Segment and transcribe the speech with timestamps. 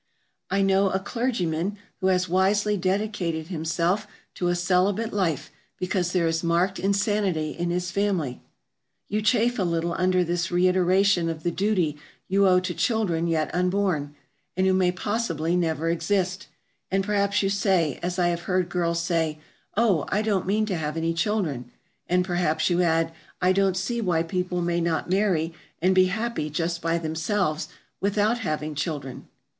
[0.49, 6.25] I know a clergyman who has wisely dedicated himself to a celibate life because there
[6.27, 8.41] is marked insanity in his family.
[9.09, 13.53] You chafe a little under this reiteration of the duty you owe to children yet
[13.53, 14.15] unborn,
[14.57, 16.47] and who may possibly never exist,
[16.89, 19.37] and perhaps you say, as I have heard girls say,
[19.77, 21.69] "Oh, I don't mean to have any children;"
[22.07, 26.49] and perhaps you add, "I don't see why people may not marry and be happy
[26.49, 27.67] just by themselves
[27.99, 29.27] without having children."